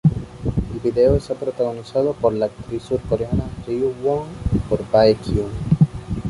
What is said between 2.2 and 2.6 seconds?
la